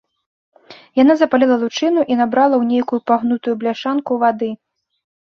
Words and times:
Яна 1.01 1.13
запаліла 1.19 1.55
лучыну 1.65 2.01
і 2.13 2.19
набрала 2.23 2.55
ў 2.61 2.73
нейкую 2.73 3.01
пагнутую 3.15 3.55
бляшанку 3.63 4.11
вады. 4.29 4.55